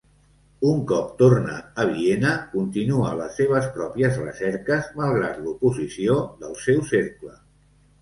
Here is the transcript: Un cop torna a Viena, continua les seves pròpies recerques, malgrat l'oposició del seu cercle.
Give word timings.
Un 0.69 0.79
cop 0.91 1.11
torna 1.19 1.57
a 1.83 1.85
Viena, 1.91 2.31
continua 2.55 3.13
les 3.21 3.37
seves 3.43 3.69
pròpies 3.77 4.19
recerques, 4.25 4.91
malgrat 5.05 5.41
l'oposició 5.47 6.21
del 6.45 6.61
seu 6.69 6.87
cercle. 6.95 7.41